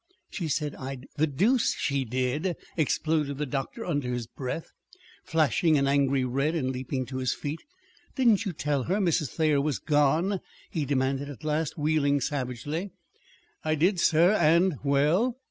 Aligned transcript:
"She 0.31 0.47
said 0.47 0.73
I'd 0.73 1.07
the 1.17 1.27
deuce 1.27 1.75
she 1.75 2.05
did!" 2.05 2.55
exploded 2.75 3.37
the 3.37 3.45
doctor 3.45 3.85
under 3.85 4.11
his 4.11 4.25
breath, 4.25 4.71
flushing 5.23 5.77
an 5.77 5.85
angry 5.87 6.25
red 6.25 6.55
and 6.55 6.71
leaping 6.71 7.05
to 7.05 7.17
his 7.17 7.35
feet. 7.35 7.61
"Didn't 8.15 8.43
you 8.43 8.51
tell 8.51 8.85
her 8.85 8.97
Mrs. 8.97 9.29
Thayer 9.29 9.61
was 9.61 9.77
gone?" 9.77 10.39
he 10.71 10.85
demanded 10.85 11.29
at 11.29 11.43
last, 11.43 11.77
wheeling 11.77 12.19
savagely. 12.19 12.89
"I 13.63 13.75
did, 13.75 13.99
sir, 13.99 14.31
and" 14.31 14.79
"Well?" 14.83 15.37